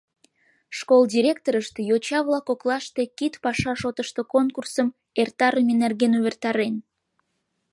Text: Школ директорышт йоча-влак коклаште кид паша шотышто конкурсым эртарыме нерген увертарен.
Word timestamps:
Школ 0.77 1.01
директорышт 1.13 1.75
йоча-влак 1.89 2.43
коклаште 2.49 3.03
кид 3.17 3.33
паша 3.43 3.73
шотышто 3.81 4.21
конкурсым 4.33 4.87
эртарыме 5.21 5.73
нерген 5.81 6.13
увертарен. 6.19 6.75